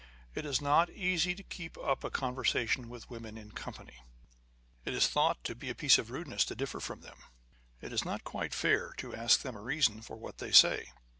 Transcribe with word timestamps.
It 0.33 0.47
is 0.47 0.61
not 0.63 0.89
easy 0.89 1.35
to 1.35 1.43
keep 1.43 1.77
up 1.77 2.03
a 2.03 2.09
conversation 2.09 2.89
with 2.89 3.11
women 3.11 3.37
in 3.37 3.51
company. 3.51 4.01
It 4.83 4.95
is 4.95 5.07
thought 5.07 5.47
a 5.47 5.75
piece 5.75 5.99
of 5.99 6.09
rudeness 6.09 6.43
to 6.45 6.55
differ 6.55 6.79
from 6.79 7.01
them: 7.01 7.17
it 7.81 7.93
is 7.93 8.03
not 8.03 8.23
quite 8.23 8.55
fail 8.55 8.93
to 8.97 9.13
ask 9.15 9.43
them 9.43 9.55
a 9.55 9.61
reason 9.61 10.01
for 10.01 10.17
what 10.17 10.39
they 10.39 10.51
say. 10.51 10.91